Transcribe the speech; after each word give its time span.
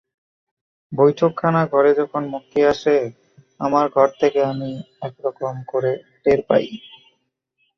বৈঠকখানা-ঘরে 0.91 1.91
যখন 1.93 2.23
মক্ষী 2.27 2.61
আসে 2.63 2.95
আমার 3.59 3.85
ঘর 3.89 4.09
থেকে 4.19 4.39
আমি 4.43 4.69
একরকম 5.01 5.55
করে 5.67 5.91
টের 6.23 6.39
পাই। 6.47 6.65